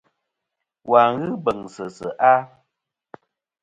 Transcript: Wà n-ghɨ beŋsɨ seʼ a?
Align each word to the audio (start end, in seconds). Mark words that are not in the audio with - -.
Wà 0.89 1.01
n-ghɨ 1.11 1.31
beŋsɨ 1.43 1.85
seʼ 1.97 2.17
a? 2.31 2.33